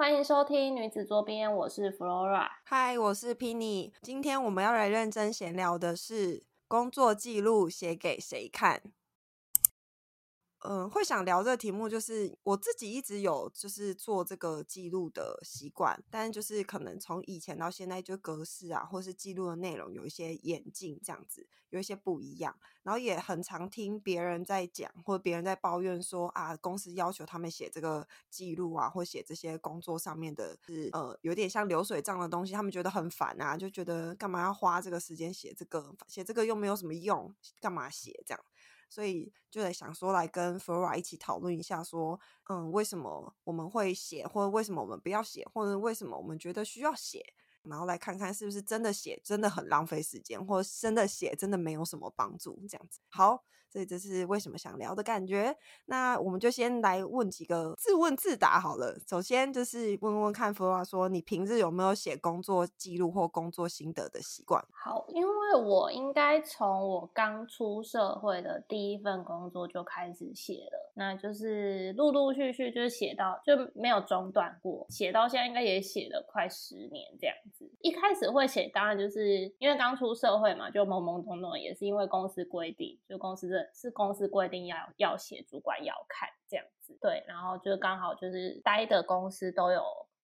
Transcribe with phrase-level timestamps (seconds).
[0.00, 2.48] 欢迎收听女子桌边，我是 Flora。
[2.64, 3.92] 嗨，我是 Penny。
[4.00, 8.80] 今天我们要来认真闲聊的是工作记录写给谁看？
[10.62, 22.54] 嗯，会想聊这个题目，就是我自己一直有就是做这个记录的习惯，但就是可能从以前到现在，就格式啊，或是记录的内容有一些演进，这样子有一些不一样。
[22.82, 38.44] 然后也很常听别人在讲，或者别人在抱怨说啊，公司要求他们写这个记录啊，或写这些工作上面的，是呃有点像流水账的东西，他们觉得很烦啊，就觉得干嘛要花这个时间写这个，写这个又没有什么用，干嘛写这样？
[38.90, 47.24] 所以就得想说，来跟 Flora 一起讨论一下，说，嗯，为什么我们会写，或者为什么我们不要写，或者为什么我们觉得需要写，
[47.62, 53.00] 然后来看看是不是真的写真的很浪费时间，或者真的写真的没有什么帮助，这样子。
[53.08, 53.44] 好。
[53.70, 55.56] 所以这是为什么想聊的感觉。
[55.86, 58.98] 那我们就先来问几个自问自答好了。
[59.08, 64.62] 首先就是问问看，福娃说你平日有没有写工作记录或工作心得的习惯？
[64.72, 77.70] 好，因为我应该从我刚出社会的第一份工作就开始写了，那就是陆陆续续就是写到就没有中断过，写到现在应该也写了快十年这样子。
[77.80, 89.82] 一开始会写，当然就是因为刚出社会嘛，就懵懵懂懂，也是因为公司规定，就公司是公司规定要要写，主管要看这样子，对，然后就是刚好就是待的公司都有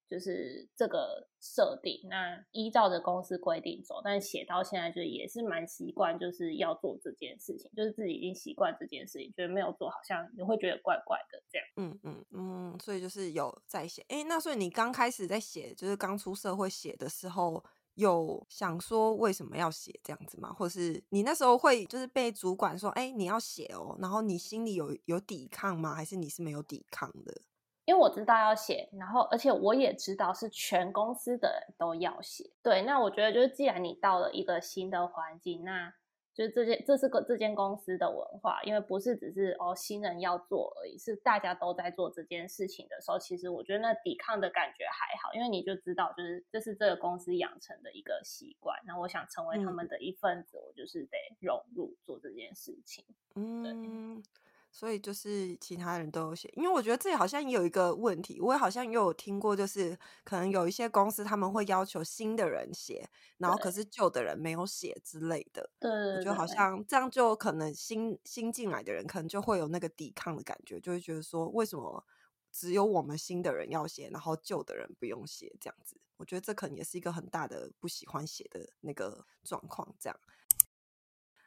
[0.09, 11.67] 就是这个设定，那依照着公司规定走，但写到现在就也是蛮习惯，就是要做这件事情，就是自己已经习惯这件事情，觉得没有做好像你会觉得怪怪的这样。
[11.77, 17.65] 嗯嗯嗯，所以就是有在写，哎，那所以你刚开始在写，就是刚出社会写的时候。
[17.97, 20.53] 有想说为什么要写这样子吗？
[20.53, 25.95] 或是你那时候会就是被主管说，哎，你要写哦，然后你心里有有抵抗吗？
[25.95, 27.43] 还是你是没有抵抗的？
[27.87, 32.51] 因为我知道要写，然后而且我也知道是全公司的人都要写。
[32.63, 35.95] 对，那我觉得就是既然你到了一个新的环境，那
[36.37, 53.03] 就是这件，这是个这间公司的文化，因为不是只是哦新人要做而已，是大家都在做这件事情的时候，其实我觉得那抵抗的感觉还好，因为你就知道，就是这是这个公司养成的一个习惯，那我想成为他们的一份子，我就是得融入做这件事情。
[53.35, 54.23] 嗯。
[54.77, 65.71] 所以就是其他人都有写，因为我觉得这里好像也有一个问题，我也好像又有听过，就是可能有一些公司他们会要求新的人写，然后可是旧的人没有写之类的。
[65.81, 72.05] 对，我觉得好像这样就可能新新进来的人可能就会有那个抵抗的感觉，就会觉得说为什么
[72.53, 75.99] 只有我们新的人要写，然后旧的人不用写这样子？
[76.19, 79.97] 我觉得这可能也是一个很大的不喜欢写的那个状况。
[79.99, 80.21] 这样，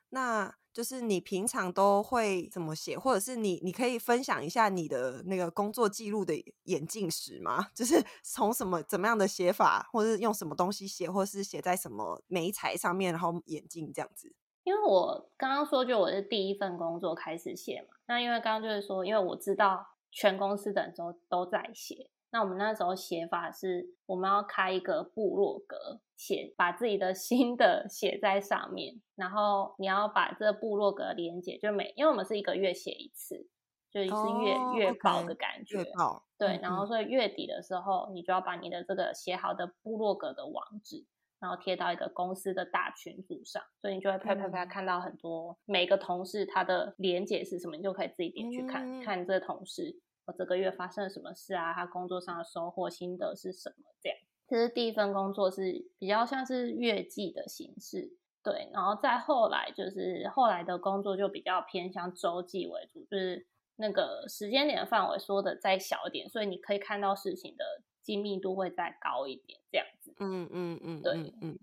[0.09, 0.55] 那。
[0.79, 7.67] 就是你平常都会怎么写，或者是你你可以分享一下你的那个工作记录的眼镜史吗？
[7.75, 14.33] 就是从什么怎么样的写法，或者是用什么东西写，或是写在什么眉材上面，然后眼镜这样子。
[14.63, 22.09] 因为我刚刚说，就我是第一份工作开始写嘛，那因为刚刚就是说，因为我知道全公司的人都都在写。
[22.31, 33.47] 那我们那时候写法是，我们要开一个部落格，写把自己的 心的写在上面，然后你要把这部落格连接，就每因为我们是一个月写一次，
[33.89, 41.03] 就是月月报的感觉，月报对，然后所以月底的时候，你就要把你的这个写好的部落格的网址，
[41.39, 49.99] 然后贴到一个公司的大群组上，所以你就会啪啪啪看到很多每个同事他的连接是什么，你就可以自己点去看看这个同事。
[50.31, 51.73] 这个月发生了什么事啊？
[51.73, 53.85] 他工作上的收获心得是什么？
[54.01, 54.17] 这样，
[54.47, 58.11] 这是第一份工作是比较像是月季的形式，
[58.43, 58.69] 对。
[58.73, 67.63] 然后再后来就是后来的工作就比较偏向周记为主，就是那个时间点的范围缩的再小一点，所以你可以看到事情的
[68.01, 70.15] 精密度会再高一点，这样子。
[70.19, 71.59] 嗯嗯嗯，对，嗯。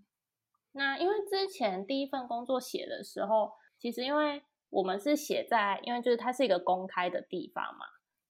[0.73, 7.87] 那因为之前第一份工作写的时候，其实因为我们是写在，因为就是它是一个公开的地方嘛。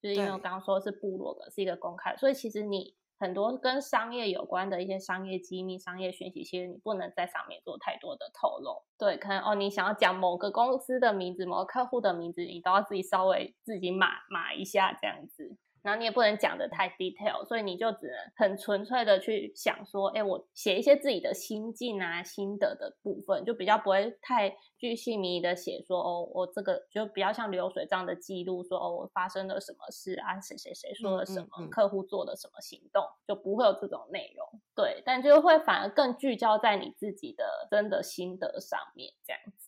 [0.06, 8.82] 就是因为我刚刚说是部落格是一个公开，所以其实你很多跟商业有关的一些商业机密、商业讯息，其实你不能在上面做太多的透露。
[8.98, 15.45] 对，可能哦，你想要讲某个公司的名字、某个客户的名字，你都要自己稍微自己码码一下这样子。
[15.86, 34.44] 然后你也不能讲的太 detail，所以你就只能很纯粹的去想说，哎，我写一些自己的心境啊、心得的部分，就比较不会太具细迷的写说，哦，我这个就比较像流水账的记录，说哦，我发生了什么事啊，谁谁谁说了什么，客户做了什么行动，就不会有这种内容。
[34.74, 39.65] 对，但就会反而更聚焦在你自己的真的心得上面，这样子。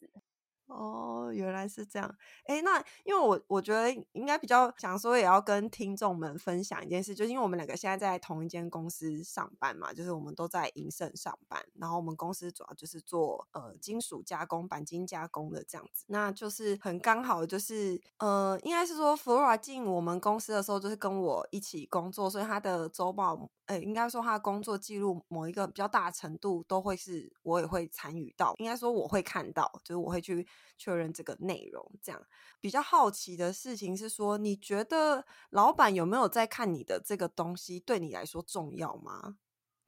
[0.78, 2.16] 哦，原来是这样。
[2.44, 16.04] 哎，那因为我我觉得应该比较想说，也要跟听众们分享一件事，就是因为我们两个现在在同一间公司上班嘛，就是我们都在银盛上班，然后我们公司主要就是做呃金属加工、钣金加工的这样子。
[16.06, 23.50] 那就是很刚好，就是呃，应该是说 Flora 进我们公司的时候，就是跟我一起工作，所以他的周报。
[23.66, 30.46] 呃，应该说他的工作记录某一个比较大程度都会是我也会参与到，应该说我会看到，就是我会去
[30.78, 31.92] 确认这个内容。
[32.00, 32.22] 这样
[32.60, 39.36] 比较好奇的事情是说，你觉得老板有没有在看你的这个东西，对你来说重要吗？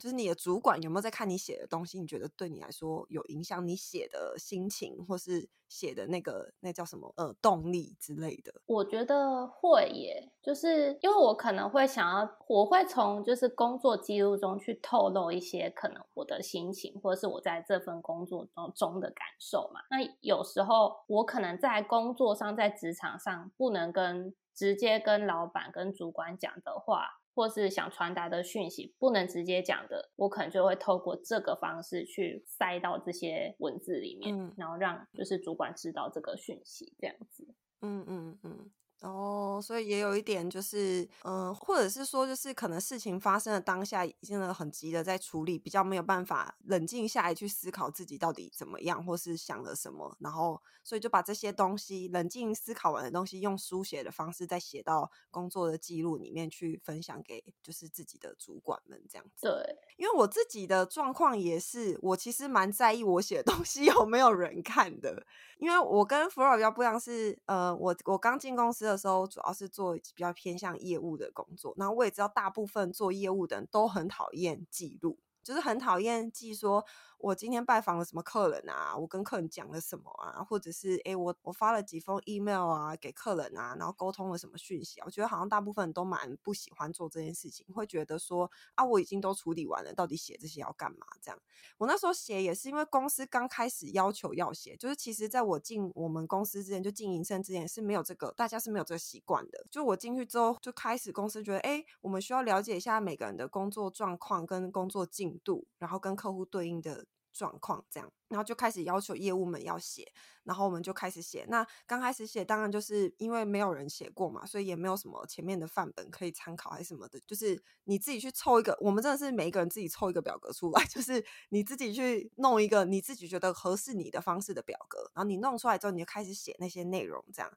[0.01, 2.01] 就是你的主管有没有在看你写的东西？
[2.01, 8.51] 你觉得对你来说有影响你写的心情，或是写的那个那叫什么呃动力之类的？
[8.65, 19.83] 我觉得会耶，就是因为我可能会想要，我会从就是工作记录中去透露一些可能我的心情，或者是我在这份工作中中的感受嘛。
[19.91, 27.20] 那有时候我可能在工作上，在职场上不能跟直接跟老板跟主管讲的话。
[27.41, 37.49] 或是想传达的讯息不能直接讲的，我可能就会透过这个方式去塞到这些文字里面，然后让就是主管知道这个讯息，这样子。
[37.81, 38.71] 嗯嗯嗯。
[39.01, 59.47] 哦，所以也有一点就是，嗯，或者是说，就是可能事情发生的当下，真的很急的在处理，比较没有办法冷静下来去思考自己到底怎么样，或是想了什么，然后所以就把这些东西冷静思考完的东西，用书写的方式再写到工作的记录里面去分享给就是自己的主管们这样子。
[59.47, 65.27] 对，因为我自己的状况也是，我其实蛮在意我写的东西有没有人看的。
[65.59, 75.19] 因为我跟弗尔比较不一样，是呃，我我刚进公司的时候，主要是做比较偏向业务的工作，然后我也知道大部分做业务的人都很讨厌记录。
[75.43, 76.85] 就是很讨厌记说，
[77.19, 85.05] 我今天拜访了什么客人啊，我跟客人讲了什么啊，或者是诶我我发了几封 email 啊给客人啊，然后沟通了什么讯息啊？
[85.07, 91.07] 我觉得好像大部分人都蛮不喜欢做这件事情，会觉得说啊，我已经都处理完了，到底写这些要干嘛？
[91.23, 91.39] 这样，
[91.79, 99.67] 我那时候写也是因为公司刚开始要求要写，就是其实在我进我们公司之前，就进营生之前是没有这个，大家是没有这个习惯的。
[99.71, 105.30] 就我进去之后，就开始公司觉得，哎，我们需要了解一下每个人的工作状况跟工作进。
[105.39, 110.13] 度，然后跟客户对应的状况，这样，然后就开始要求业务们要写，
[110.43, 111.47] 然后我们就开始写。
[111.49, 118.77] 那刚开始写，当然就是因为没有人写过嘛，所以也没有什么前面的范本可以参考，还是什么的，就是你自己去凑一个。
[118.81, 127.51] 我们真的是每一个人自己凑一个表格出来， 就是你自己去弄一个你自己觉得合适你的方式的表格，然后你弄出来之后，你就开始写那些内容，这样。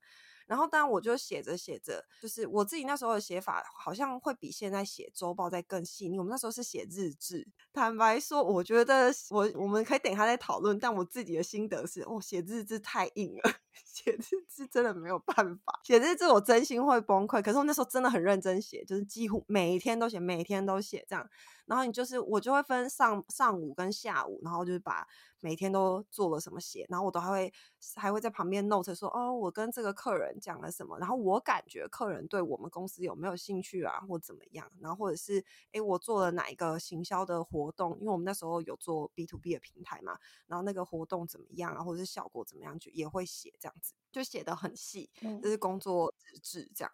[0.48, 6.18] 然后，当然我就写着写着，就是我自己那时候的写法，好像会比现在写周报再更细腻。
[6.18, 10.78] 我们那时候是写日志，坦白说，我觉得我我们可以等一下再讨论。
[10.80, 13.52] 但我自己的心得是，哦，写日志太硬了，
[13.86, 15.80] 写日志真的没有办法。
[15.84, 21.28] 写日志我真心会崩溃，可是我那时候真的很认真写，就是几乎每一天都写，每天都写这样。
[21.66, 25.08] 然后你就是我就会分上上午跟下午，然后就是把
[25.40, 27.54] 每天都做了什么写，然后我都还会
[27.96, 40.18] 还会在旁边 note 说哦，我跟这个客人讲了什么，然后我感觉客人对我们公司有没有兴趣啊，或怎么样，然后或者是哎我做了哪一个行销的活动，因为我们那时候有做 B to B 的平台嘛，
[40.48, 45.10] 然后那个活动怎么样啊，或者是效果怎么样，就也会写这样子，就写的很细，
[45.42, 46.92] 就是工作日志这样。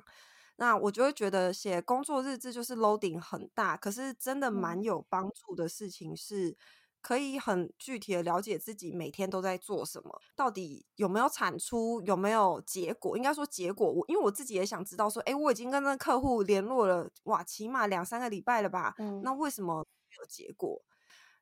[0.59, 6.57] 那我就会觉得写工作日志就是 loading 很大，可是真的蛮有帮助的事情是，
[7.01, 13.15] 可以很具体的了解自己每天都在做什么，到底有没有产出，有没有结果？
[13.15, 18.93] 应该说结果，我因为我自己也想知道说，哎，我已经跟那客户联络了，哇，起码两三个礼拜了吧？
[18.97, 19.75] 嗯，那为什么
[20.09, 20.81] 没有结果？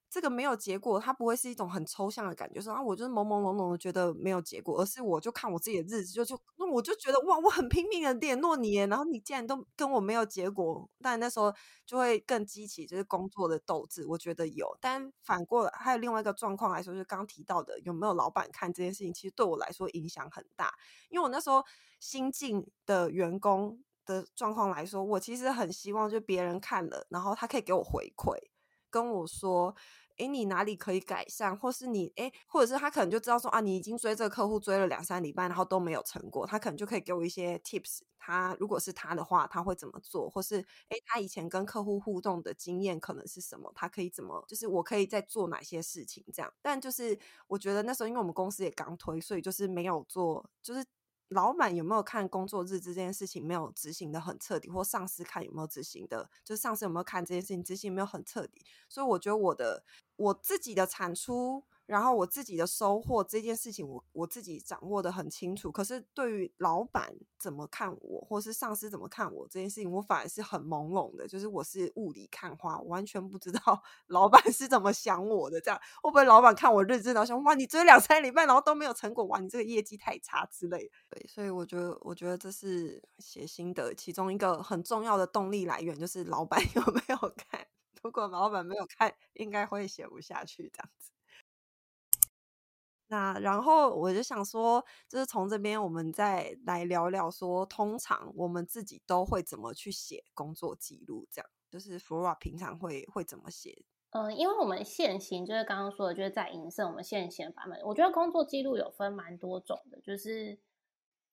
[0.10, 11.54] 这个没有结果，它不会是一种很抽象的感觉，说啊，我就是朦朦胧胧的觉得没有结果，而是我就看我自己的日子，就就那我就觉得哇，我很拼命的联络你，然后你竟然都跟我没有结果，但那时候
[11.86, 14.78] 就会更激起就是工作的斗志，我觉得有。
[14.80, 20.74] 但反过来还有另外一个状况来说，就是刚提到的有没有老板看这件事情，其实对我来说影响很大，
[21.10, 21.64] 因为我那时候
[22.00, 28.38] 新进的员工的状况来说，我其实很希望就别人看了，然后他可以给我回馈。
[28.90, 29.76] 跟我说。
[30.20, 38.00] 哎，你哪里可以改善，或是你哎，或者是他可能就知道说啊，你已经追这个客户追了两三礼拜，然后都没有成果，他可能就可以给我一些 tips。
[38.18, 40.58] 他如果是他的话，他会怎么做，或是
[40.90, 46.52] 哎，他以前跟客户互动的经验可能是什么，他可以怎么，就是我可以在做哪些事情这样。
[46.64, 47.16] 但就是
[47.46, 50.84] 我觉得那时候，因为我们公司也刚推，所以就是没有做，就是。
[51.30, 59.84] 老板有没有看工作日志这件事情没有执行的很彻底，或上司看有没有执行的，就是上司有没有看这件事情执行没有很彻底，所以我觉得我的
[60.16, 61.64] 我自己的产出。
[61.88, 65.72] 然后我自己的收获这件事情，我我自己掌握的很清楚。
[65.72, 71.28] 可是对于老板怎么看我，或是上司怎么看我这件事情，我反而是很朦胧的。
[71.28, 75.60] 就是我是雾里看花，完全不知道 老板是怎么想我的。
[75.60, 80.92] 这样会不会老板看我日志，然后想哇，你追两三礼拜，然后都没有成果，哇，你这个业绩太差之类的。
[81.10, 87.66] 对，所以我觉得，我觉得这是写心得其中一个很重要的动力来源，就是老板 有没有看。
[88.04, 91.12] 如果老板没有看，应该会写不下去这样子。
[93.08, 103.86] 那然后我就想说，就是从这边我们再来聊聊，说通常我们自己都会怎么去写工作记录，这样就是 Flora 平常会会怎么写？
[104.12, 110.58] 嗯，因为我们现行就是刚刚说的，就是在银色我们现行版本，我觉得工作记录有分蛮多种的，就是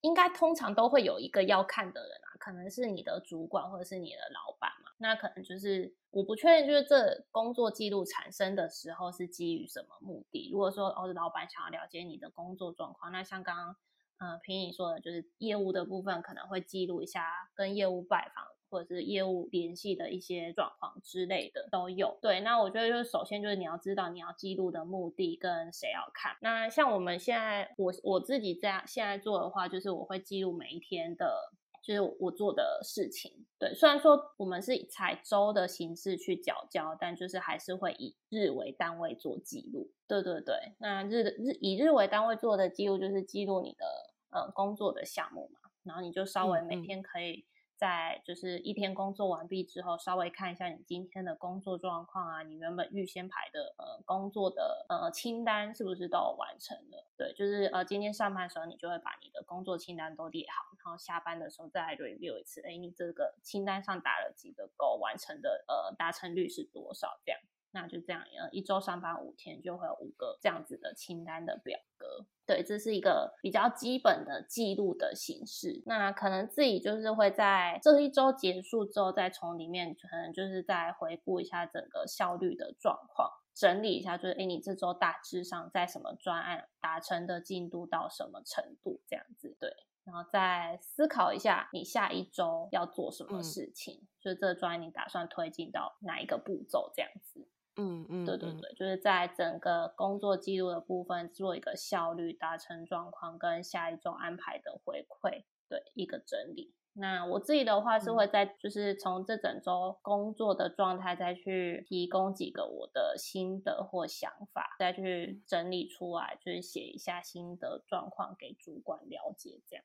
[0.01, 4.71] 应该通常都会有一个要看的人啊，可能是你的主管或者是你的老板，
[5.05, 5.95] 那可能就是。
[6.15, 10.49] 我不确定，就是这工作记录产生的时候是基于什么目的。
[10.53, 13.77] 如果说哦，老板想要了解你的工作状况，那像刚刚
[14.19, 22.17] 呃平颖说的，就是业务的部分可能会记录一下跟业务拜访或者是业务联系的一些状况之类的都有。
[22.23, 26.37] 对，那我觉得就是首先就是你要知道你要记录的目的跟谁要看。
[26.41, 31.51] 那像我们现在我我自己这样现在做的话，就是我会记录每一天的。
[31.85, 39.91] 就是我做的事情，对，虽然说我们是以采周的形式去缴交，但就是还是会以日为单位做记录。
[40.09, 43.85] 对对对，那日的日以日为单位做的记录，就是记录你的
[44.31, 47.45] 呃工作的项目嘛，然后你就稍微每天可以。
[47.77, 57.05] 在就是一天工作完毕之后，稍微看一下你今天的工作状况啊，你原本预先排的呃工作的呃清单是不是都完成了？
[57.17, 67.21] 对，就是呃今天上班的时候，你就会把你的工作清单都列好，然后下班的时候再 review 一次，哎，你这个清单上打了几个勾，完成的呃达成率是多少？
[67.25, 67.41] 这样。
[67.75, 72.25] 那就这样，呃，一周上班五天，就会有五个这样子的清单的表格。
[72.47, 75.83] 对，这是一个比较基本的记录的形式。
[75.85, 89.57] 那可能自己就是会在这一周结束之后，再从里面可能就是再回顾一下整个效率的状况，整理一下，就是哎，你这周大致上在什么专案达成的进度到什么程度这样子。
[89.59, 97.49] 对，然后再思考一下你下一周要做什么事情，就是这专案你打算推进到哪一个步骤这样子。
[97.77, 106.73] 嗯嗯，对对对，就是在整个工作记录的部分做一个效率达成状况跟下一周安排的回馈，对一个整理。
[106.97, 119.85] 那我自己的话是会在就是从这整周工作的状态再去提供几个我的心得或想法，再去整理出来，就是写一下心得状况给主管了解这样。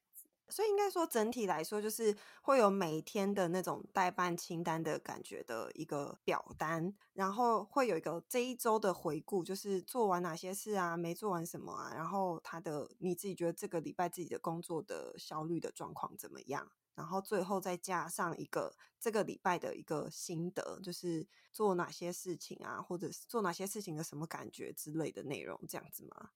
[0.49, 26.31] 所以应该说，整体来说，就是会有每天的那种代办清单的感觉的一个表单，然后会有一个这一周的回顾，就是做完哪些事啊，没做完什么啊，然后他的你自己觉得这个礼拜自己的工作的效率的状况怎么样，然后最后再加上一个这个礼拜的一个心得，就是做哪些事情啊，或者是做哪些事情的什么感觉之类的内容，这样子吗？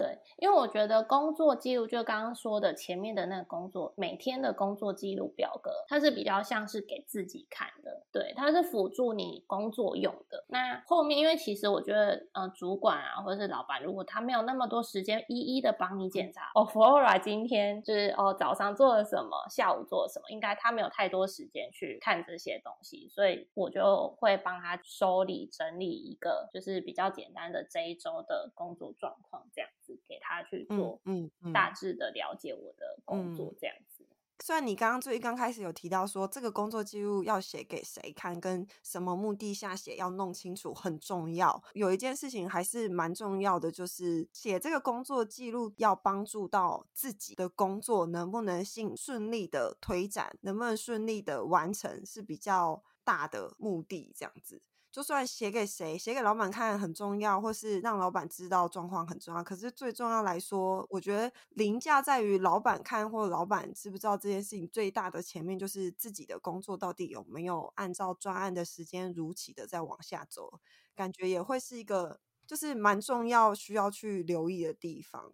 [0.00, 10.42] 对，因为我觉得工作记录就刚刚说的前面的那个工作每天的工作记录表格，它是比较像是给自己看的，对，它是辅助你工作用的。
[10.48, 29.68] 那后面，因为其实我觉得，呃，主管啊，或者是老板，如果他没有那么多时间一一的帮你检查，哦，Flora 今天就是哦早上做了什么，下午做了什么，应该他没有太多时间去看这些东西，所以我就会帮他收理整理一个，就是比较简单的这一周的工作状况这样。
[30.08, 34.06] 给他去做，嗯，大致的了解我的工作这样子。
[34.42, 41.62] 虽然你刚刚最刚开始有提到说这个工作记录要写给谁看，跟什么目的下写要弄清楚很重要。
[41.74, 54.10] 有一件事情还是蛮重要的，就是写这个工作记录要帮助到自己的工作能不能顺顺利的推展，能不能顺利的完成是比较大的目的。
[54.16, 59.44] 这样子，就算写给谁，写给老板看很重要，或是让老板知道状况很重要。
[59.44, 70.60] 可是最重要来说，我觉得凌驾在于老板看或老板知不知道这件事情最大的前面，就是自己的工作到底有没有按照专案的时间如期的在往下走，
[70.96, 75.32] 感觉也会是一个就是蛮重要需要去留意的地方。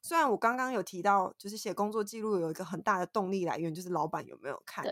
[0.00, 4.84] 虽然我刚刚有提到，就是写工作记录有一个很大的动力来源，就是老板有没有看。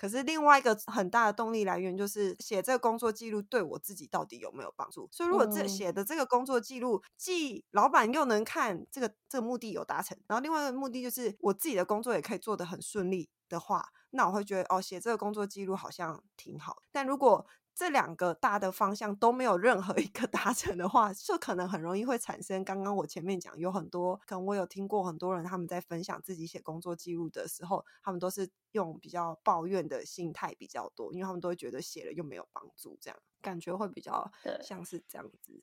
[0.00, 0.08] 对。
[0.08, 5.08] 可是另外一个很大的动力来源就是写这个工作记录对我自己到底有没有帮助？
[5.12, 16.76] 所以如果这写的这个工作记录既老板又能看，这个这个目的有达成，然后另外一个目的就是我自己的工作也可以做得很顺利的话，那我会觉得哦，写这个工作记录好像挺好。
[16.90, 17.46] 但如果
[17.80, 34.30] 这两个大的方向都没有任何一个达成的话，就可能很容易会产生刚刚我前面讲有很多，可能我有听过很多人他们在分享自己写工作记录的时候，他们都是用比较抱怨的心态比较多，因为他们都会觉得写了又没有帮助，这样感觉会比较
[34.62, 35.62] 像是这样子。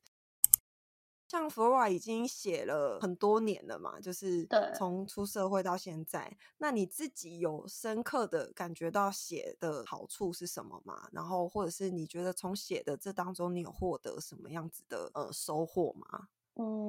[1.28, 6.38] 像 Flora 已经写了很多年了嘛，就是从出社会到现在。
[6.58, 11.08] 那你自己有深刻的感觉到写的好处是什么吗？
[11.12, 16.28] 然后或者是你觉得从写的这当中，你有获得什么样子的呃收获吗？
[16.56, 16.87] 嗯。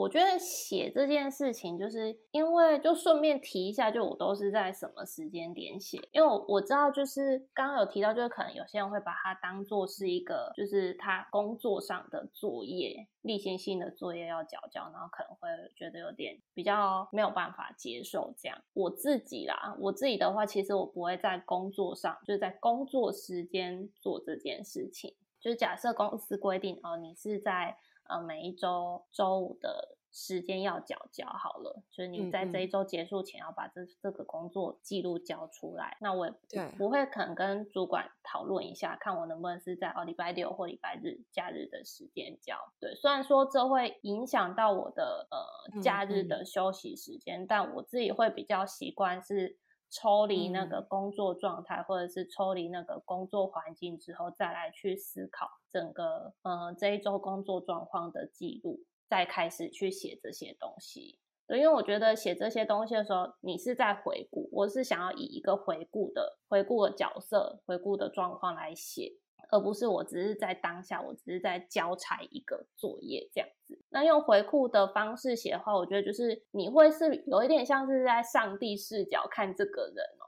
[0.00, 18.58] 我觉得写这件事情，就是因为就顺便提一下，就我都是在什么时间点写，因为我我知道，就是刚刚有提到，就是可能有些人会把它当做是一个，就是他工作上的作业，例行性的作业要交交，然后可能会觉得有点比较没有办法接受这样。
[18.72, 27.76] 我自己啦，我自己的话，其实我不会在工作上，就是在工作时间做这件事情，就是假设公司规定哦，你是在。
[28.10, 35.96] 呃，每一周周五的时间要交交好了，就是你在这一周结束前要把这这个工作记录交出来。
[36.00, 36.34] 那我也
[36.76, 42.56] 不会可能跟主管讨论一下，看我能不能是在哦礼拜六或礼拜日假日的时间交。
[42.80, 49.56] 对，虽然说这会影响到我的呃假日的休息时间，但我自己会比较习惯是。
[49.90, 61.18] 抽离那个工作状态，或者是抽离那个工作环境之后，再来去思考整个呃这一周工作状况的记录，再开始去写这些东西。
[61.46, 69.12] 对，因为我觉得写这些东西的时候，你是在回顾，我是想要以一个回顾的回顾的角色、回顾的状况来写。
[69.52, 73.79] 而不是我只是在当下，我只是在交差一个作业这样子。
[73.90, 80.24] 那用回顾的方式写的话，我觉得就是你会是有一点像是在上帝视角看这个人哦。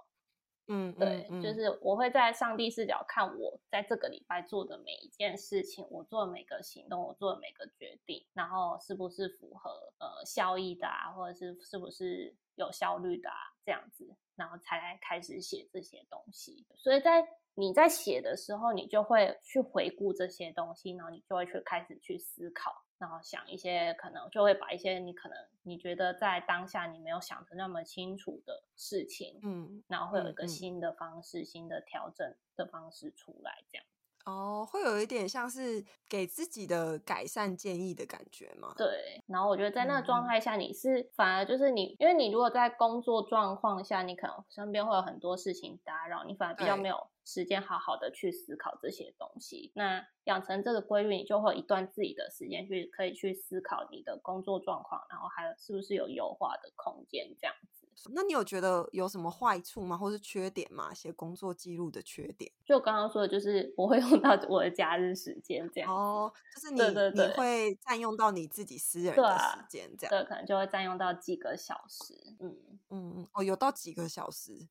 [0.68, 16.64] 嗯，对，就是我会在上帝视角看我在这个礼拜做的每一件事情，我做的每个行动，我做的每个决定，然后是不是符合呃效益的啊，或者是是不是有效率的啊，这样子，然后才来开始写这些东西。
[16.76, 33.84] 所以在你在写的时候，你就会去回顾这些东西，然后你就会去开始去思考，然后想一些可能就会把一些你可能你觉得在当下你没有想的那么清楚的事情，嗯，然后会有一个新的方式、新的调整的方式出来，这样。
[34.24, 38.72] 哦，会有一点像是给自己的改善建议的感觉吗？
[38.76, 39.20] 对。
[39.26, 47.08] 然后我觉得在那个状态下，你是反而就是你，因为你如果在工作状况下，你可能身边会有很多事情打扰你，反而比较没有。
[47.24, 57.88] 时间好好的去思考这些东西，那养成这个规律，你就会一段自己的时间去可以去思考你的工作状况，然后还有是不是有优化的空间这样子。
[58.14, 60.92] 那你有觉得有什么坏处吗，或是缺点吗？
[60.94, 62.50] 写工作记录的缺点？
[62.64, 65.94] 就刚刚说的，就是我会 用到我的假日时间这样。
[65.94, 66.82] 哦，就是你
[67.14, 70.10] 你会占用到你自己私人的时间这样。
[70.10, 72.14] 对，可能就会占用到几个小时。
[72.40, 72.56] 嗯
[72.88, 74.66] 嗯嗯，哦，有到几个小时。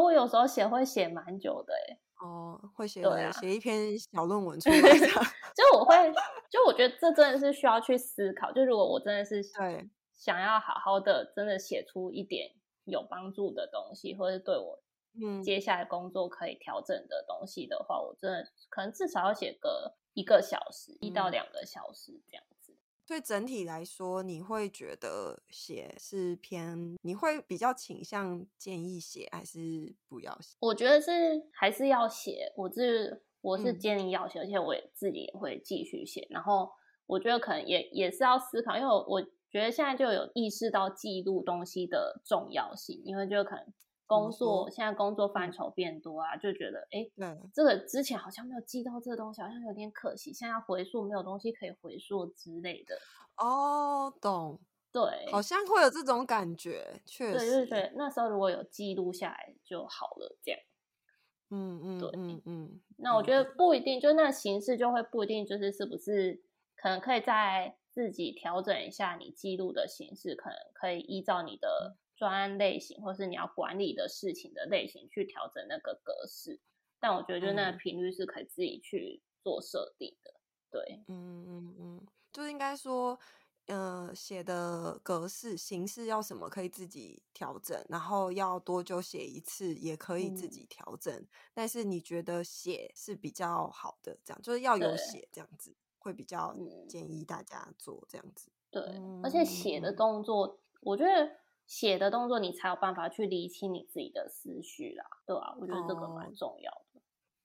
[0.00, 4.76] 我有时候写会写蛮久的哎，哦，会写对写一篇小论文出来。
[5.54, 5.94] 就我会，
[6.50, 8.50] 就我觉得这真的是需要去思考。
[8.52, 12.50] 就如果我真的是对想要好好的，真的写出一点
[12.84, 14.82] 有帮助的东西，或者对我
[15.20, 22.44] 嗯接下来工作可以调整的东西的话，我真的可能至少要写个一个小时，一到两个小时这样。
[23.06, 30.56] 所以整体来说，你会觉得写是偏，你会比较倾向建议写还是不要写？
[30.60, 31.10] 我觉得是
[31.52, 36.26] 还是要写，我是我是建议要写，而且我也自己也会继续写。
[36.30, 36.70] 然后
[37.06, 43.66] 我觉得可能也也是要思考，因为我我觉得现在就有意识到记录东西的重要性，因为就可能。
[44.06, 47.10] 工作现在工作范畴变多啊，就觉得哎，
[47.52, 50.32] 这个之前好像没有记到这个东西，好像有点可惜。
[50.32, 52.98] 现在回溯，没有东西可以回溯之类的。
[53.36, 54.60] 哦，懂，
[54.92, 60.60] 对，好像会有这种感觉，确实，对，就是觉得那时候如果有记录下来就好了，这样。
[61.50, 62.80] 嗯嗯，对嗯嗯。
[62.96, 66.42] 那我觉得不一定，就那形式就会不一定，就是是不是
[66.76, 76.60] 可能可以在自己调整一下你记录的形式，可能可以依照你的专案类型，或是你要管理的事情的类型去调整那个格式。
[77.00, 80.34] 但我觉得，就那个频率是可以自己去做设定的。
[80.70, 83.18] 对，嗯嗯嗯，就是应该说。
[83.66, 91.26] 呃，写的格式形式要什么可以自己调整，然后要多久写一次也可以自己调整。
[91.54, 96.54] 但是你觉得写是比较好的，这样就是要有写这样子，会比较
[96.86, 98.50] 建议大家做这样子。
[98.70, 98.82] 对，
[99.22, 101.34] 而且写的动作，我觉得
[101.66, 105.54] 写的动作你才有办法去理清你自己的思绪啦，对啊？
[105.58, 107.00] 我觉得这个蛮重要的。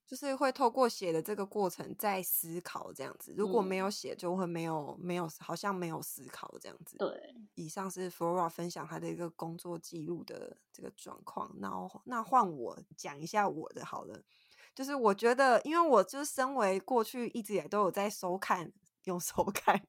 [0.05, 6.97] 就是会透过写的这个过程在思考这样子，如果没有写，就会没有没有好像没有思考这样子。
[6.97, 11.51] 对，以上是 Flora 分享他的一个工作记录的这个状况。
[11.59, 11.71] 那
[12.05, 14.23] 那换我讲一下我的好了，
[14.73, 18.73] 就是我觉得，因为我就是身为过去一直也都有在收看。
[19.05, 19.81] 用手看，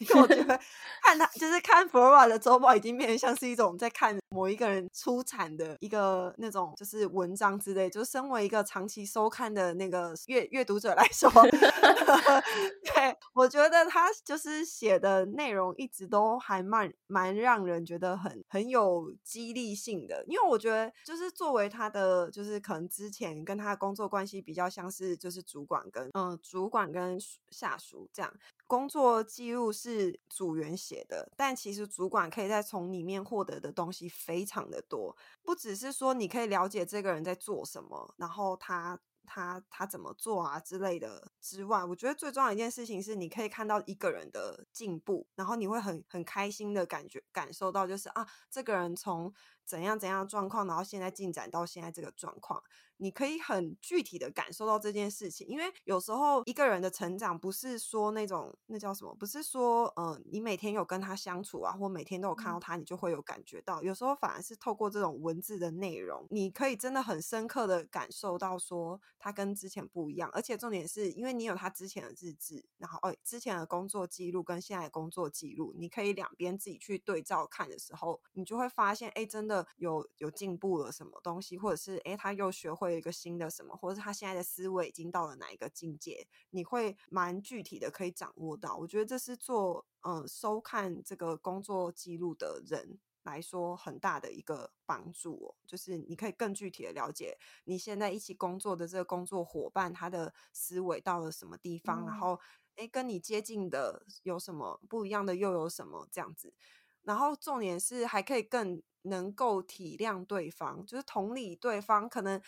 [0.00, 0.58] 因为我觉得
[1.02, 7.88] 看他就是看 Flora 的周报，已经变得像是一种在看某一个人出产的一个那种就是文章之类。
[7.88, 11.30] 就身为一个长期收看的那个阅阅读者来说，
[12.84, 20.24] 对我觉得他就是写的内容一直都还蛮蛮让人觉得很很有激励性的。
[20.26, 27.18] 因为我觉得就是作为他的就是可能之前跟他的工作关系比较像是就是主管跟嗯主管跟
[27.50, 28.32] 下属这样。
[28.66, 49.30] 工作记录不是组员写的，但其实主管可以在从里面获得的东西非常的多，不只是说你可以了解这个人在做什么，然后他他他怎么做啊之类的之外，我觉得最重要一件事情是，你可以看到一个人的进步，然后你会很很开心的感觉感受到，就是啊，这个人从
[49.66, 52.62] 怎样怎样状况，然后现在进展到现在这个状况。
[52.98, 63.80] 你可以很具体的感受到这件事情，因为有时候一个人的成长不是说那种那叫什么，不是说呃你每天有跟他相处啊，或每天都有看到他，你就会有感觉到。
[63.82, 70.28] 有时候反而是透过这种文字的内容，你可以真的很深刻的感受到说他跟之前不一样。
[70.32, 82.87] 而且重点是因为你有他之前的日志，然后哦之前的工作记录跟现在的工作记录，你可以两边自己去对照看的时候，你就会发现哎真的有有进步了什么东西，或者是哎他又学会。
[82.90, 88.76] 有一个新的什么，或者是他现在的思维已经到了哪一个境界，你会蛮具体的可以掌握到。
[88.76, 102.40] 我觉得这是做嗯收看这个工作记录的人来说很大的一个帮助哦，就是你可以更具体的了解你现在一起工作的这个工作伙伴他的思维到了什么地方，然后
[102.76, 106.54] 诶跟你接近的有什么不一样的又有什么这样子，
[107.02, 112.40] 然后重点是还可以更能够体谅对方，就是同理对方可能。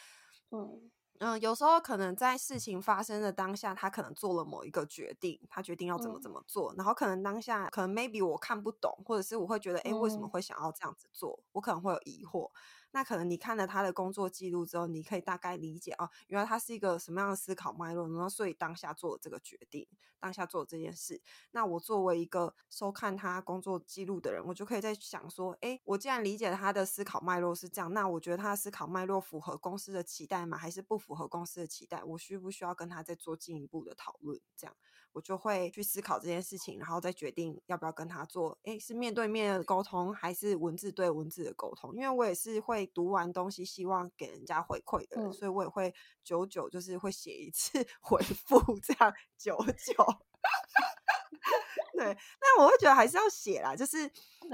[0.52, 11.38] 嗯嗯，有时候可能在事情发生的当下，他可能做了某一个决定，他决定要怎么怎么做，然后可能当下可能 maybe 我看不懂，或者是我会觉得，哎，为什么会想要这样子做？
[11.52, 12.50] 我可能会有疑惑。
[12.92, 19.86] 那可能你看了他的工作记录之后，你可以大概理解哦，原来他是一个什么样的思考脉络，然后所以当下做这个决定，
[20.18, 21.22] 当下做这件事。
[21.52, 30.58] 那我作为一个收看他工作记录的人，我就可以在想说，哎，我既然理解他的思考脉络是这样，那我觉得他的思考脉络符合公司的期待吗？
[30.58, 32.02] 还是不符合公司的期待？
[32.02, 34.40] 我需不需要跟他再做进一步的讨论？
[34.56, 34.74] 这样。
[35.12, 38.58] 我就会去思考这件事情，然后再决定要不要跟他做。
[38.62, 41.94] 诶，是面对面的沟通，还是文字对文字的沟通？
[41.94, 45.92] 因为我也是会读完东西，希望给人家回馈的，所以我也会
[46.22, 50.04] 久久就是会写一次 回复，这样久久。
[51.98, 54.10] 对，那我会觉得还是要写啦，就是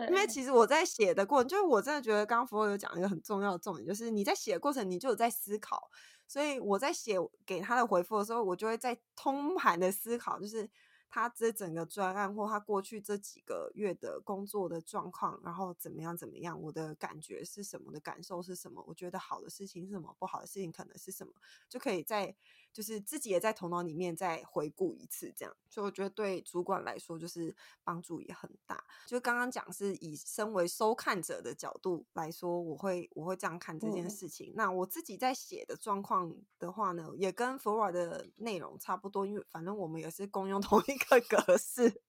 [0.09, 5.91] 因为其实我在写的过程，就是我真的觉得刚刚福尔有讲一个很重要的重点，就是你在写的过程，你就有在思考。
[6.27, 10.69] 所以我在写给他的回复的时候，我就会在通盘的思考，就是
[11.09, 21.33] 他这整个专案或他过去这几个月的工作的状况，然后怎么样怎么样，我的感觉是什么的感受是什么，我觉得好的事情是什么，不好的事情可能是什么，
[21.69, 22.37] 就可以在。
[22.77, 28.85] 就是自己也在头脑里面再回顾一次，这样，所以我觉得对主管来说就是帮助也很大。
[29.07, 34.53] 就刚刚讲是以身为收看者的角度来说，我会我会这样看这件事情。
[34.55, 42.03] 那我自己在写的状况的话呢，也跟 Flora 的内容差不多，因为反正我们也是共用 同一个格式，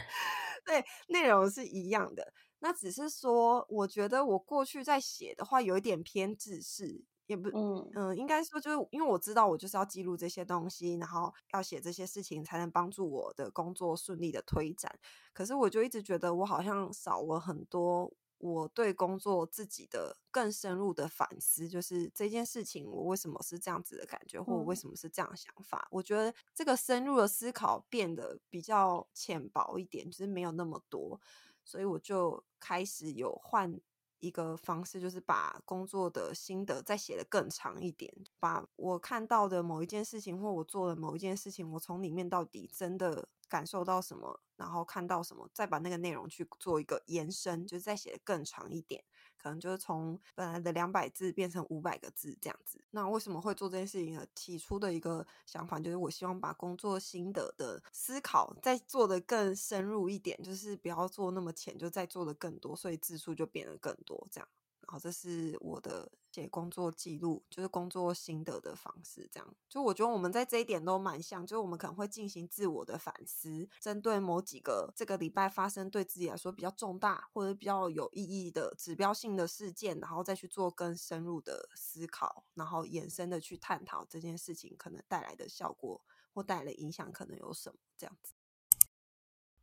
[0.64, 2.32] 对，内容是一样的。
[2.60, 7.04] 那只是说，我觉得我过去在写的话有一点偏自式。
[7.26, 14.98] 也不，嗯嗯，应该说就是因为我知道我就是要记录这些东西，然后要写这些事情，才能帮助我的工作顺利的推展。
[15.32, 25.88] 可是我就一直觉得我好像少了很多我对工作自己的更深入的反思，就是这件事情我为什么是这样子的感觉，或我为嗯什么是这样想法。
[25.90, 31.18] 我觉得这个深入的思考变得比较浅薄一点，就是没有那么多，
[31.64, 33.80] 所以我就开始有换
[34.26, 49.04] 一个方式，就是把工作的心得再写的更长一点，把我看到的某一件事情或我做的某一件事情，我从里面到底真的感受到什么，然后看到什么，再把那个内容去做一个延伸，就是再写的更长一点。
[49.46, 52.80] 可能就是从本来的两百字变成五百个字这样子。
[52.90, 54.26] 那为什么会做这件事情呢？
[54.34, 64.48] 起初的一个想法就是，我希望把工作心得的思考再做的更深入一点，就是不要做那么浅，就再做的更多，所以字数就变得更多这样。
[64.88, 69.28] 然后这是我的写工作记录，就是工作心得的方式。
[69.32, 86.00] 这样，就我觉得我们在这一点都蛮像，就是我们可能会进行自我的反思，针对某几个这个礼拜发生对自己来说比较重大或者比较有意义的指标性的事件，然后再去做更深入的思考，然后延伸的去探讨这件事情可能带来的效果
[86.32, 88.34] 或带来的影响可能有什么这样子。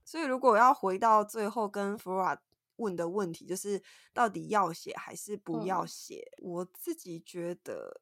[0.05, 2.39] 所以，如果要回到最后跟弗拉
[2.77, 3.81] 问的问题，就是
[4.13, 6.31] 到底要写还是不要嗯写？
[6.41, 8.01] 我自己觉得，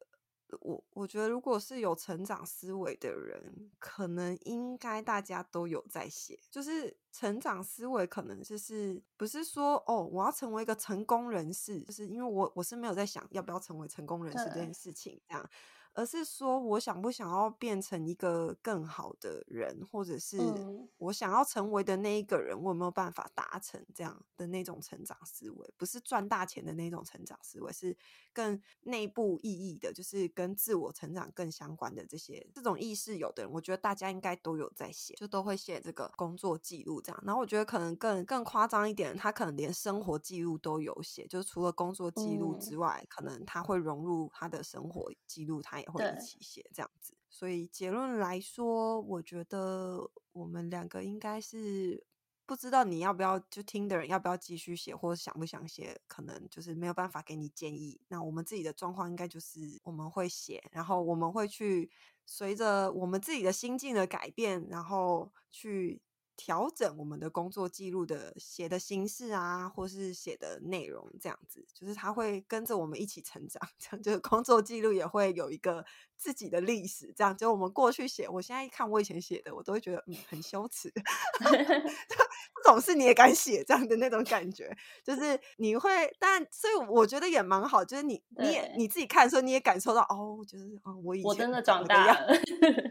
[0.60, 6.38] 我我觉得如果是有成长思维的人，可能应该大家都有在写。
[6.50, 15.50] 就是成长思维，可能就是不是说哦，我要成为一个成功人士，就是因为我我是没有在想要不要成为成功人士这件事情这样。
[15.94, 25.74] 而是说我想不想要变成一个更好的人，或者是嗯我想要成为的那一个人，我有没有办法达成这样的那种成长思维？
[25.76, 27.96] 不是赚大钱的那种成长思维，是
[28.32, 33.18] 更内部意义的，就是跟自我成长更相关的这些这种意识。
[33.18, 37.22] 有的人，我觉得大家应该都有在写，就都会写这个工作记录这样。
[37.24, 47.14] 然后我觉得可能更更夸张一点，他可能连生活记录都有写，就是除了工作记录嗯之外，可能他会融入他的生活记录，他也会一起写这样子。
[47.28, 52.06] 所以结论来说，我觉得我们两个应该是
[52.46, 58.00] 不知道你要不要就听的人要不要继续写，或者想不想写，可能就是没有办法给你建议。
[58.08, 61.90] 那我们自己的状况应该就是我们会写，然后我们会去
[62.26, 66.02] 随着我们自己的心境的改变，然后去
[66.36, 73.60] 调整我们的工作记录的写的形式啊，或是写的内容，这样子，就是他会跟着我们一起成长。
[73.78, 75.84] 这样就是工作记录也会有一个
[76.22, 77.12] 自己的历史。
[77.16, 80.92] 这样，就我们过去写，我现在一看我以前写的，我都会觉得嗯很羞耻。
[82.64, 92.26] 这种事你也敢写，这样的那种感觉，就是你会，但所以我觉得也蛮好，就是你你也你自己看的时候，你也感受到哦，就是哦，我以前我真的长大了，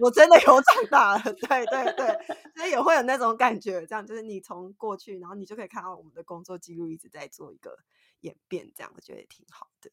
[0.01, 2.07] 我真的有长大了，对对对，
[2.53, 7.77] 所以也会有那种感觉，这样就是你从过去，然后你就可以看到我们的工作记录一直在做一个
[8.19, 9.89] 演变，这样我觉得也挺好的。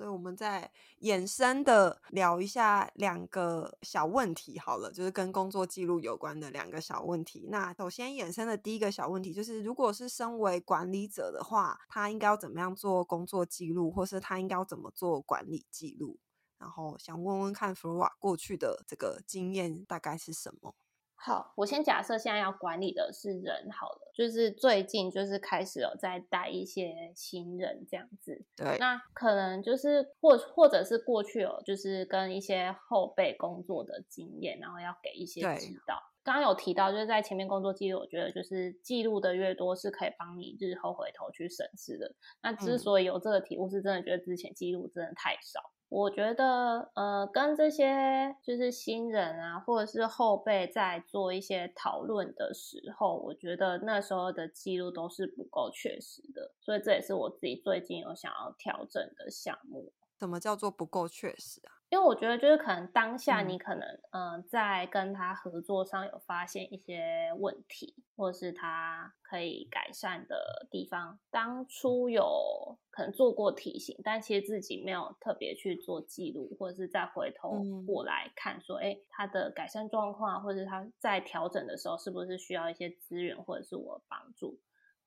[0.00, 7.48] 所以我们再衍生的聊一下两个小问题好了，就是跟工作记录有关的两个小问题。
[7.50, 16.18] 那首先衍生的第一个小问题就是，如果是身为管理者的话，他应该要怎么样做工作记录，或是他应该要怎么做管理记录？
[16.56, 20.74] 然后想问问看弗罗瓦过去的这个经验大概是什么？
[21.22, 36.02] 好，我先假设现在要管理的是人好了，就是最近就是开始有在带一些新人这样子，对，那可能就是或或者是过去有就是跟一些后辈工作的经验，然后要给一些指导。
[36.22, 42.14] 刚刚有提到，就是在前面工作记录，我觉得就是记录的越多，是可以帮你日后回头去审视的。
[42.42, 45.60] 那之嗯所以有这个题目，是真的觉得之前记录真的太少。
[45.90, 59.92] 我觉得，呃，跟这些就是新人啊，或者是后辈在做一些讨论的时候，我觉得那时候的记录都是不够确实的，所以这也是我自己最近有想要调整的项目。
[60.16, 61.79] 什么叫做不够确实啊？
[61.90, 84.56] 因为我觉得，就是可能当下嗯你可能，嗯、在跟他合作上有发现一些问题，或者是他可以改善的地方，当初有可能做过提醒，但其实自己没有特别去做记录，或者是再回头嗯过来看，说，哎、他的改善状况，或者是他在调整的时候，是不是需要一些资源或者是我的帮助？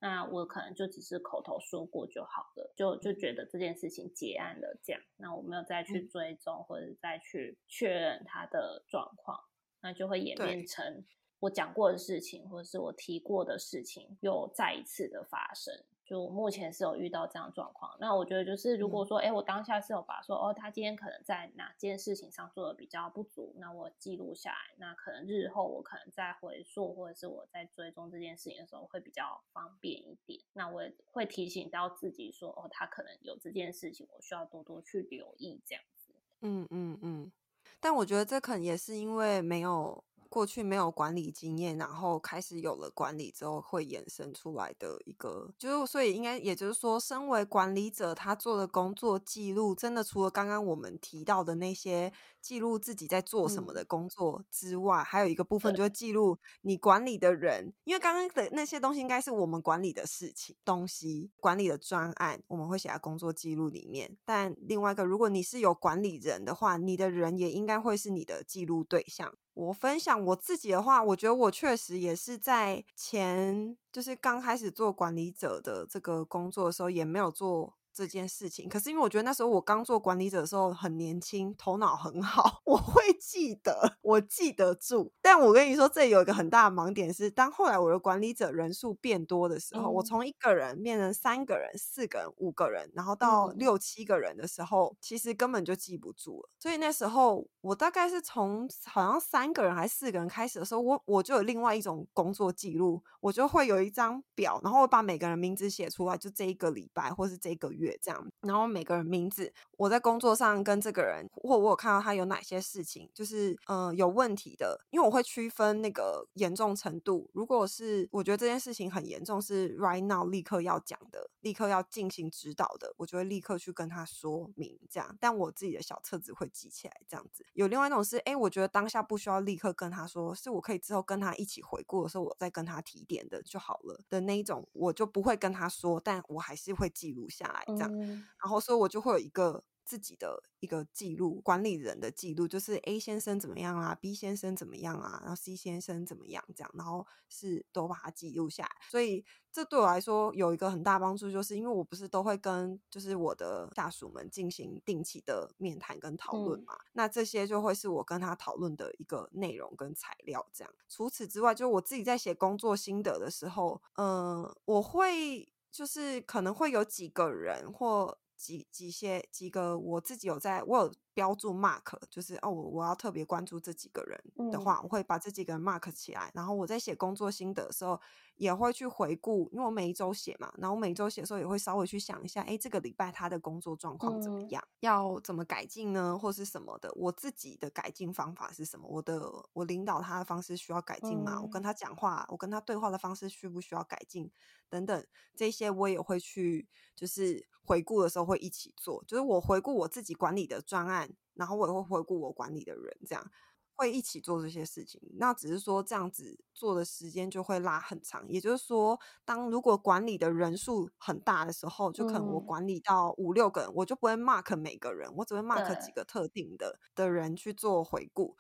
[0.04, 5.02] 那我可能就只是口头说过就好了，就就觉得这件事情结案了这样。
[5.16, 9.40] 那我没有再去嗯追踪或者再去确认他的状况，
[9.80, 11.06] 那就会演变成
[11.40, 15.74] 我讲过的事情，或者是我提过的事情，又再一次的发生。
[16.06, 30.42] 就目前是有遇到这样状况，那我觉得就是如果说，哎，我当下是有把说，哦，他今天可能在哪件事情上做的比较不足，那我记录下来，那可能日后我可能在回溯或者是我在追踪这件事情的时候会比较方便一点。
[30.54, 36.12] 那我也会提醒到自己说，哦，他可能有这件事情，我需要多多去留意这样子。
[36.42, 37.32] 嗯嗯嗯，
[37.80, 40.04] 但我觉得这可能也是因为没有。
[40.34, 64.18] 过去没有管理经验，然后开始有了管理之后，会衍生出来的一个，就是所以应该也就是说，身为管理者，他做的工作记录，真的除了刚刚我们提到的那些记录自己在做什么的工作之外，还有一个部分就是记录你管理的人，因为刚刚的那些东西应该是我们管理的事情东西，管理的专案，我们会写在工作记录里面。
[64.26, 69.32] 但另外一个，如果你是有管理人的话，你的人也应该会是你的记录对象。
[69.54, 77.76] 我分享我自己的话，我觉得我确实也是在前，就是刚开始做管理者的这个工作的时候，也没有做。
[77.94, 85.12] 这件事情，可是因为我觉得那时候我刚做管理者的时候很年轻，头脑很好， 我会记得，我记得住。
[85.22, 96.50] 但我跟你说，这里有一个很大的盲点是，当后来我的管理者人数变多的时候，我从一个人变成三个人、四个人、五个人，然后到六七个人的时候，其实根本就记不住了。
[96.60, 107.83] 所以那时候我大概是从好像三个人还是四个人开始的时候，我我就有另外一种工作记录，我就会有一张表，然后我把每个人名字写出来，就这一个礼拜或是这个月。
[108.02, 117.30] 这样，然后每个人名字，我在工作上跟这个人，或我有看到他有哪些事情，就是嗯有问题的，因为我会区分那个严重程度。
[117.34, 125.18] 如果是我觉得这件事情很严重，是 right now 立刻要讲的，立刻要进行指导的，我就会立刻去跟他说明这样。
[125.20, 127.46] 但我自己的小册子会记起来这样子。
[127.54, 137.64] 有另外一种是，哎，我觉得当下不需要立刻跟他说，是我可以之后跟他一起回顾的时候，我再跟他提点的就好了的那一种，我就不会跟他说，但我还是会记录下来。
[137.76, 148.72] 这样，然后所以我就会有一个自己的一个记录，管理人的记录，就是 A 先生怎么样啊，B 先生怎么样啊，然后 C 先生怎么样，这样，然后是都把它记录下来。
[148.90, 160.48] 所以这对我来说有一个很大帮助，就是因为我不是都会跟就是我的下属们进行定期的面谈跟讨论嘛，那这些就会是我跟他讨论的一个内容跟材料。
[160.54, 165.53] 这样，除此之外，就我自己在写工作心得的时候，嗯，我会。
[165.74, 178.00] 就是可能会有几个人或几几些几个，我自己有在我有标注 mark，就是哦，我我要特别关注这几个人的话，我会把这几个人 mark 起来，然后我在写工作心得的时候。
[178.36, 186.92] 也会去回顾，因为我每一周写嘛，然后我每一周写的时候也会稍微去想一下，哎，这个礼拜他的工作状况怎么样，要怎么改进呢，或是什么的？
[186.96, 188.88] 我自己的改进方法是什么？
[188.90, 189.22] 我的
[189.54, 191.40] 我领导他的方式需要改进吗？
[191.42, 194.32] 我跟他讲话，我跟他对话的方式需不需要改进？
[194.70, 203.32] 等等，这些我也会去，就是回顾的时候会一起做，就是我回顾我自己管理的专案，然后我也会回顾我管理的人，这样。
[203.76, 208.28] 会一起做这些事情，那只是说这样子做的时间就会拉很长。
[208.30, 218.38] 也就是说，当如果管理的人数很大的时候，就可能我管理到五六个人，我就不会 mark 每个人，我只会 mark 几个特定的的人去做回顾。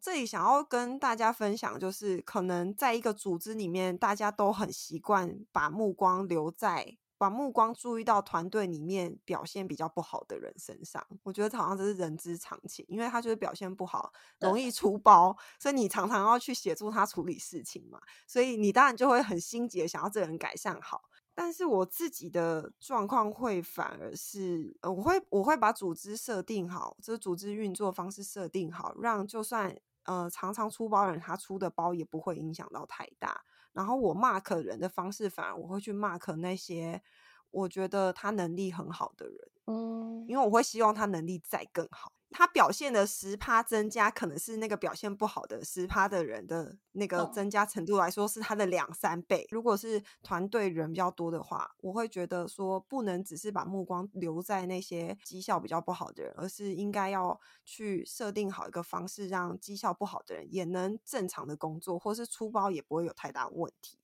[0.00, 6.98] 这里想要跟大家分享，就是可能在一个组织里面，大家都很习惯把目光留在。
[7.24, 21.04] 把目光注意到团队里面表现比较不好的人身上，我觉得好像这是人之常情，因为他就是表现不好，容易出包，所以你常常要去协助他处理事情嘛，所以你当然就会很心急的想要这个人改善好。
[21.34, 33.42] 但是我自己的状况会反而是，我会我会把组织设定好，这组织运作方式设定好，让就算呃常常出包的人，他出的包也不会影响到太大。
[33.74, 37.02] 然后我 mark 人的方式，反而我会去 mark 那些
[37.50, 42.10] 我觉得他能力很好的人，嗯，因为我会希望他能力再更好。
[42.36, 49.46] 他表现的十趴增加，可能是那个表现不好的十趴的人的那个增加程度来说，是他的两三倍。
[49.50, 63.96] 如果是团队人比较多的话，我会觉得说，不能只是把目光留在那些绩效比较不好的人，而是应该要去设定好一个方式，让绩效不好的人也能正常的工作，或是出包也不会有太大问题。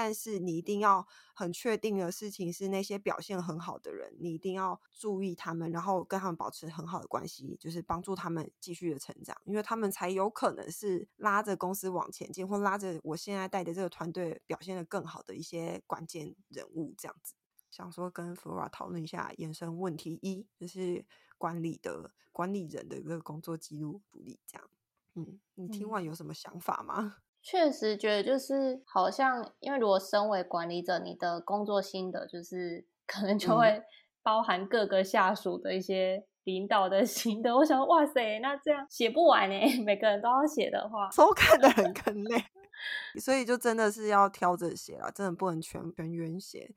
[0.00, 16.94] 但是你一定要很确定的事情是，那些表现很好的人，你一定要注意他们，然后跟他们保持很好的关系，就是帮助他们继续的成长，因为他们才有可能是拉着公司往前进，或拉着我现在带的这个团队表现的更好的一些关键人物。
[16.96, 17.34] 这样子，
[17.68, 21.04] 想说跟 Flora 讨论一下延伸问题一，就是
[21.36, 24.70] 管理的管理人的一个工作记录处理这样。
[25.14, 27.16] 嗯，你听嗯完有什么想法吗？
[27.50, 33.82] 确实觉得就是好像，因为如果身为管理者，你的工作心得就是可能就嗯会
[34.22, 37.56] 包含各个下属的一些领导的 心得。
[37.56, 42.44] 我想说，哇塞，那这样写不完呢，每个人都要写的话，收看的人更累，
[43.18, 46.74] 所以就真的是要挑着写了，真的不能全全员写。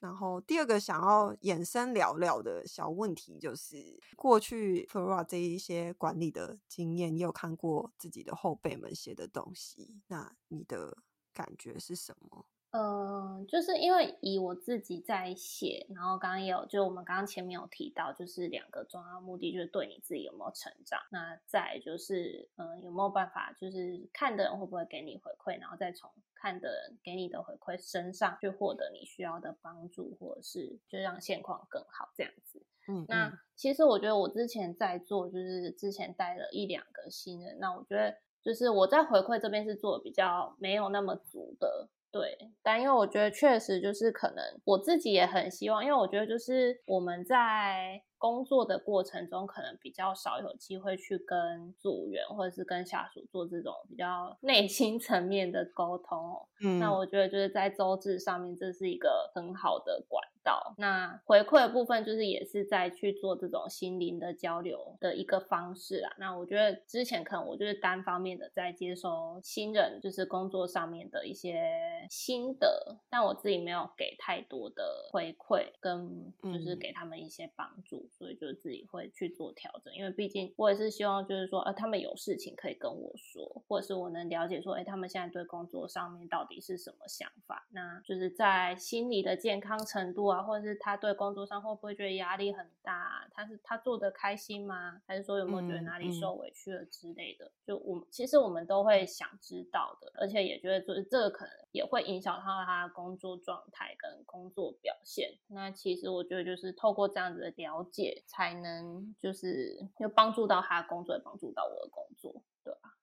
[0.00, 10.96] 然后第二个想要衍生聊聊的小问题就是，过去 Flora 这一些管理的经验，你有看过自己的后辈们写的东西，那你的
[11.32, 12.46] 感觉是什么？
[12.70, 32.62] 嗯，就是因为以我自己在写，然后刚刚也有，就我们刚刚前面有提到，就是两个重要目的，就是对你自己有没有成长，那再就是，嗯，有没有办法，就是看的人会不会给你回馈，然后再从看的人给你的回馈身上去获得你需要的帮助，或者是就让现况更好这样子。
[32.86, 42.36] 嗯，那嗯其实我觉得我之前在做，就是之前带了一两个新人，那我觉得就是我在回馈这边是做的比较没有那么足的，对。
[42.62, 56.48] 但因为我觉得确实就是可能我自己也很希望，因为我觉得就是我们在工作的过程中，可能比较少有机会去跟组员或者是跟下属做这种比较 内心层面的沟通哦。
[56.60, 60.74] 嗯，那我觉得就是在周志上面，这是一个很好的管道。
[60.78, 66.14] 那回馈的部分，就是也是在去做这种心灵的交流的一个方式啦。
[66.18, 71.70] 那我觉得之前可能我就是单方面的在接收新人，就是工作上面的一些
[72.08, 79.94] 心得，但我自己没有给太多的回馈，跟就是嗯给他们一些帮助，所以就自己会去做调整。
[79.94, 87.66] 因为毕竟我也是希望，就是说，呃，他们有事情可以跟我说，或者是我能了解说，哎，他们现在对工作上面到底是什么想法？
[87.72, 93.28] 那就是在心理的健康程度啊，或者是他对工作上会不会觉得压力很大啊？
[93.32, 95.00] 他是他做的开心吗？
[95.06, 97.50] 还是说有没有觉得嗯哪里嗯受委屈了之类的？
[97.64, 105.30] 就我其实我们都会想知道的，而且也觉得就是这个可能也会影响到他的工作状态跟工作表现。
[105.48, 112.97] 那其实我觉得就是透过这样子的了解，才能就是又帮助到他的工作，也帮助到我的工作，对吧？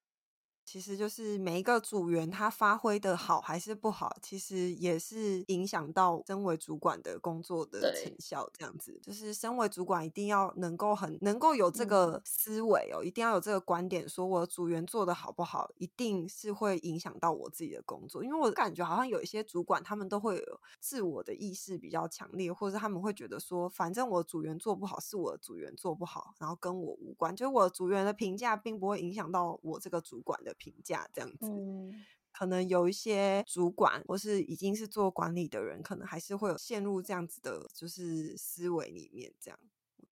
[0.75, 8.45] 其实就是每一个组员他发挥的好还是不好，其实也是影响到身为主管的工作的成效。
[8.51, 18.21] 这样子，就是身为主管一定要能够很能够有这嗯个思维哦，一定要有这个观点，说我的组员做的好不好，一定是会影响到我自己的工作。
[18.21, 31.47] 因为我感觉好像有一些主管他们都会有自我的意识比较强烈，或者是他们会觉得说，反正我的组员做不好是我的组员做不好，然后跟我无关，就是我的组员的评价并不会影响到我这个主管的评价，这样子。
[31.47, 39.59] 嗯，可能有一些主管或是已经是做管理的人，可能还是会有陷入这样子的，就是思维里面这样。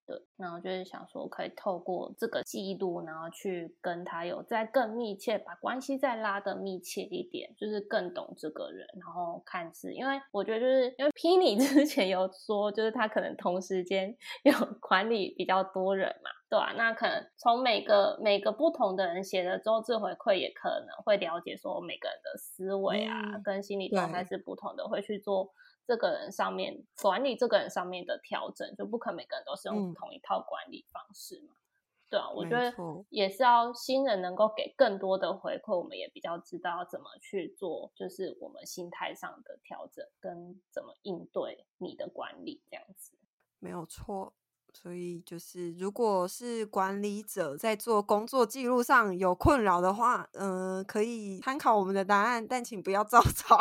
[0.06, 25.54] 对，那我就是想说，可以透过这个记录，然后去跟他有再更密切，把关系再拉的密切一点，就是更懂这个人，然后看似，因为我觉得就是因为 Penny 之前有说，就是他可能同时间 有管理比较多人嘛，对吧、那可能从每个每个不同的人写的周志回馈，也可能会了解说每个人的思维啊，嗯跟心理状态是不同的，会去做
[25.86, 31.56] 这个人上面管理这个人上面的调整，就不可能每个人都是用嗯同一套管理方式嘛。
[32.10, 43.14] 对啊，我没觉得也是要新人能够给更多的回馈，我们也比较知道怎么去做，就是我们心态上的调整跟怎么应对你的管理这样子。
[43.60, 44.34] 没有错。
[44.76, 53.56] 所以就是，如果是管理者在做工作记录上有困扰的话，嗯、可以参考我们的答案，但请不要 照抄，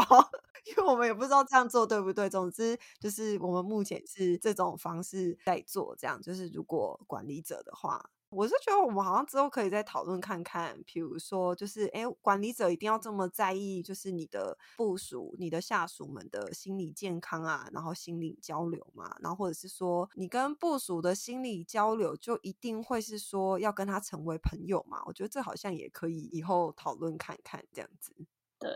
[0.64, 2.28] 因为我们也不知道这样做对不对。
[2.30, 25.02] 总之，就是我们目前是这种方式在做，这样就是如果管理者的话，我是觉得我们好像之后可以再讨论看看，比如说就是，哎，管理者一定要这么在意，就是你的部署、你的下属们的心理健康啊，然后心理交流嘛，然后或者是说你跟部署的心理交流，就一定会是说要跟他成为朋友嘛？
[25.04, 28.14] 我觉得这好像也可以以后讨论看看这样子。
[28.58, 28.70] 对，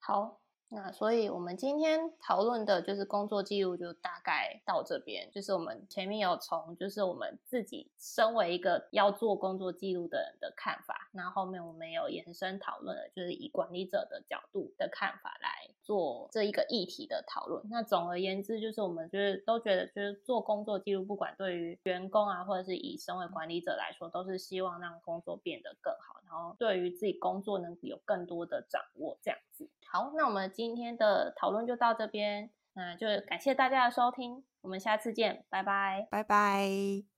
[0.00, 0.39] 好，
[0.72, 5.28] 那所以我们今天讨论的就是工作记录，就大概到这边。
[5.32, 17.60] 就是我们前面有从就是我们自己身为一个要做工作记录的人的看法，那后面我们有延伸讨论了，就是以管理者的角度的看法来做这一个议题的讨论。
[17.68, 29.68] 那总而言之，就是我们就是都觉得，就是做工作记录，不管对于员工啊，或者是以身为管理者来说，都是希望让工作变得更好，然后对于自己工作能有更多的掌握，这样子。
[29.92, 36.06] 好，那我们今天的讨论就到这边，那就感谢大家的收听，我们下次见，拜拜。
[36.10, 37.09] 拜拜。